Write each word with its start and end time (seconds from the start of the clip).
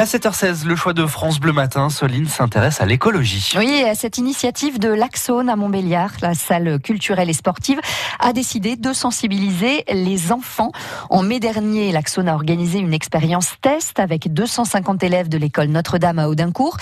À 0.00 0.04
7h16, 0.04 0.64
le 0.64 0.76
choix 0.76 0.92
de 0.92 1.04
France 1.06 1.40
Bleu 1.40 1.52
Matin, 1.52 1.90
Soline 1.90 2.28
s'intéresse 2.28 2.80
à 2.80 2.86
l'écologie. 2.86 3.52
Oui, 3.58 3.82
à 3.82 3.96
cette 3.96 4.16
initiative 4.16 4.78
de 4.78 4.90
l'Axone 4.90 5.48
à 5.48 5.56
Montbéliard, 5.56 6.12
la 6.22 6.34
salle 6.34 6.78
culturelle 6.78 7.28
et 7.28 7.32
sportive 7.32 7.80
a 8.20 8.32
décidé 8.32 8.76
de 8.76 8.92
sensibiliser 8.92 9.82
les 9.92 10.30
enfants. 10.30 10.70
En 11.10 11.24
mai 11.24 11.40
dernier, 11.40 11.90
l'Axone 11.90 12.28
a 12.28 12.34
organisé 12.34 12.78
une 12.78 12.94
expérience 12.94 13.54
test 13.60 13.98
avec 13.98 14.32
250 14.32 15.02
élèves 15.02 15.28
de 15.28 15.36
l'école 15.36 15.66
Notre-Dame 15.66 16.20
à 16.20 16.28
Audincourt. 16.28 16.76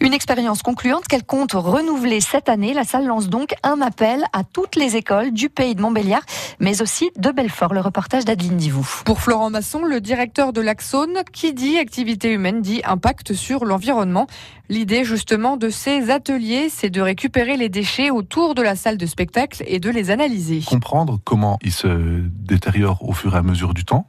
Une 0.00 0.14
expérience 0.14 0.62
concluante 0.62 1.06
qu'elle 1.06 1.24
compte 1.24 1.52
renouveler 1.52 2.22
cette 2.22 2.48
année. 2.48 2.72
La 2.72 2.84
salle 2.84 3.04
lance 3.04 3.28
donc 3.28 3.54
un 3.64 3.82
appel 3.82 4.24
à 4.32 4.44
toutes 4.44 4.76
les 4.76 4.96
écoles 4.96 5.32
du 5.32 5.50
pays 5.50 5.74
de 5.74 5.82
Montbéliard, 5.82 6.22
mais 6.58 6.80
aussi 6.80 7.10
de 7.18 7.32
Belfort. 7.32 7.74
Le 7.74 7.80
reportage 7.80 8.24
d'Adeline 8.24 8.56
Divou. 8.56 8.88
Pour 9.04 9.20
Florent 9.20 9.50
Masson, 9.50 9.84
le 9.84 10.00
directeur 10.00 10.54
de 10.54 10.62
l'Axone, 10.62 11.18
qui 11.34 11.52
dit 11.52 11.76
activité 11.76 12.32
humaine 12.32 12.61
dit 12.62 12.80
impact 12.84 13.34
sur 13.34 13.66
l'environnement. 13.66 14.26
L'idée 14.68 15.04
justement 15.04 15.56
de 15.58 15.68
ces 15.68 16.10
ateliers, 16.10 16.68
c'est 16.70 16.88
de 16.88 17.02
récupérer 17.02 17.56
les 17.56 17.68
déchets 17.68 18.10
autour 18.10 18.54
de 18.54 18.62
la 18.62 18.76
salle 18.76 18.96
de 18.96 19.06
spectacle 19.06 19.62
et 19.66 19.78
de 19.80 19.90
les 19.90 20.10
analyser. 20.10 20.62
Comprendre 20.66 21.20
comment 21.22 21.58
ils 21.62 21.72
se 21.72 22.22
détériorent 22.28 23.06
au 23.06 23.12
fur 23.12 23.34
et 23.34 23.38
à 23.38 23.42
mesure 23.42 23.74
du 23.74 23.84
temps 23.84 24.06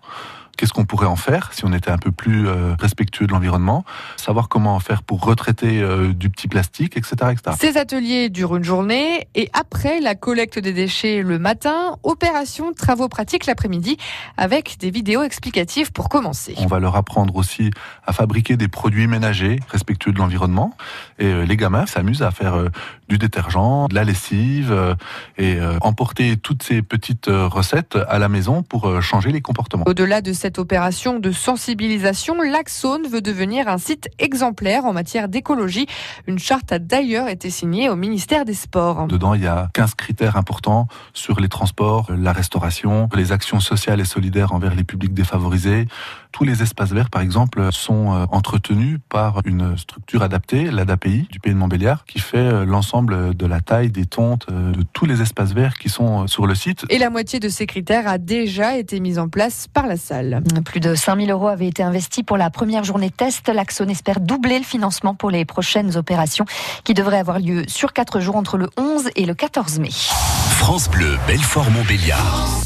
qu'est-ce 0.57 0.73
qu'on 0.73 0.85
pourrait 0.85 1.07
en 1.07 1.15
faire 1.15 1.51
si 1.53 1.65
on 1.65 1.73
était 1.73 1.91
un 1.91 1.97
peu 1.97 2.11
plus 2.11 2.47
euh, 2.47 2.75
respectueux 2.79 3.27
de 3.27 3.31
l'environnement, 3.31 3.83
savoir 4.17 4.49
comment 4.49 4.75
en 4.75 4.79
faire 4.79 5.03
pour 5.03 5.21
retraiter 5.21 5.81
euh, 5.81 6.13
du 6.13 6.29
petit 6.29 6.47
plastique, 6.47 6.97
etc., 6.97 7.15
etc. 7.31 7.55
Ces 7.59 7.77
ateliers 7.77 8.29
durent 8.29 8.55
une 8.55 8.63
journée 8.63 9.27
et 9.35 9.49
après 9.53 9.99
la 9.99 10.15
collecte 10.15 10.59
des 10.59 10.73
déchets 10.73 11.21
le 11.21 11.39
matin, 11.39 11.97
opération 12.03 12.73
travaux 12.73 13.09
pratiques 13.09 13.45
l'après-midi 13.45 13.97
avec 14.37 14.77
des 14.79 14.91
vidéos 14.91 15.23
explicatives 15.23 15.91
pour 15.91 16.09
commencer. 16.09 16.53
On 16.57 16.67
va 16.67 16.79
leur 16.79 16.95
apprendre 16.95 17.35
aussi 17.35 17.71
à 18.05 18.13
fabriquer 18.13 18.57
des 18.57 18.67
produits 18.67 19.07
ménagers 19.07 19.59
respectueux 19.69 20.11
de 20.11 20.19
l'environnement 20.19 20.75
et 21.19 21.25
euh, 21.25 21.45
les 21.45 21.57
gamins 21.57 21.85
s'amusent 21.85 22.23
à 22.23 22.31
faire 22.31 22.53
du 23.09 23.17
détergent, 23.17 23.87
de 23.89 23.95
la 23.95 24.03
lessive 24.03 24.95
et 25.37 25.57
emporter 25.81 26.37
toutes 26.37 26.63
ces 26.63 26.81
petites 26.81 27.27
recettes 27.27 27.97
à 28.07 28.17
la 28.19 28.29
maison 28.29 28.63
pour 28.63 29.01
changer 29.01 29.31
les 29.31 29.41
comportements. 29.41 29.83
Au-delà 29.87 30.21
de 30.21 30.33
cette 30.43 30.59
opération 30.59 31.19
de 31.19 31.31
sensibilisation, 31.31 32.41
l'Axone 32.41 33.07
veut 33.07 33.21
devenir 33.21 33.69
un 33.69 33.77
site 33.77 34.09
exemplaire 34.19 34.83
en 34.83 34.91
matière 34.91 35.29
d'écologie. 35.29 35.87
Une 36.27 36.37
charte 36.37 36.73
a 36.73 36.79
d'ailleurs 36.79 37.29
été 37.29 37.49
signée 37.49 37.87
au 37.87 37.95
ministère 37.95 38.43
des 38.43 38.53
Sports. 38.53 39.07
Dedans, 39.07 39.35
il 39.35 39.43
y 39.43 39.47
a 39.47 39.69
15 39.73 39.95
critères 39.95 40.35
importants 40.35 40.89
sur 41.13 41.39
les 41.39 41.47
transports, 41.47 42.11
la 42.13 42.33
restauration, 42.33 43.07
les 43.15 43.31
actions 43.31 43.61
sociales 43.61 44.01
et 44.01 44.05
solidaires 44.05 44.51
envers 44.51 44.75
les 44.75 44.83
publics 44.83 45.13
défavorisés. 45.13 45.87
Tous 46.33 46.43
les 46.43 46.63
espaces 46.63 46.91
verts, 46.91 47.11
par 47.11 47.21
exemple, 47.21 47.69
sont 47.71 48.11
euh, 48.11 48.25
entretenus 48.31 48.97
par 49.07 49.41
une 49.45 49.77
structure 49.77 50.23
adaptée, 50.23 50.71
l'ADAPI 50.71 51.27
du 51.31 51.39
pays 51.39 51.53
de 51.53 51.57
Montbéliard, 51.57 52.05
qui 52.05 52.19
fait 52.19 52.37
euh, 52.37 52.65
l'ensemble 52.65 53.35
de 53.35 53.45
la 53.45 53.61
taille 53.61 53.91
des 53.91 54.07
tontes 54.07 54.47
euh, 54.51 54.71
de 54.71 54.83
tous 54.93 55.05
les 55.05 55.21
espaces 55.21 55.53
verts 55.53 55.75
qui 55.75 55.89
sont 55.89 56.25
sur 56.25 56.47
le 56.47 56.55
site. 56.55 56.85
Et 56.89 56.97
la 56.97 57.11
moitié 57.11 57.39
de 57.39 57.49
ces 57.49 57.67
critères 57.67 58.07
a 58.07 58.17
déjà 58.17 58.75
été 58.77 58.99
mise 58.99 59.19
en 59.19 59.29
place 59.29 59.67
par 59.67 59.85
la 59.85 59.95
salle. 59.95 60.32
Plus 60.65 60.79
de 60.79 60.95
5000 60.95 61.31
euros 61.31 61.47
avaient 61.47 61.67
été 61.67 61.83
investis 61.83 62.23
pour 62.23 62.37
la 62.37 62.49
première 62.49 62.83
journée 62.83 63.09
test. 63.09 63.49
L'Axone 63.49 63.89
espère 63.89 64.19
doubler 64.19 64.57
le 64.57 64.65
financement 64.65 65.15
pour 65.15 65.31
les 65.31 65.45
prochaines 65.45 65.97
opérations 65.97 66.45
qui 66.83 66.93
devraient 66.93 67.19
avoir 67.19 67.39
lieu 67.39 67.63
sur 67.67 67.93
4 67.93 68.19
jours 68.19 68.35
entre 68.35 68.57
le 68.57 68.69
11 68.77 69.09
et 69.15 69.25
le 69.25 69.33
14 69.33 69.79
mai. 69.79 69.91
France 69.91 70.89
Bleu, 70.89 71.17
Belfort-Montbéliard. 71.27 72.61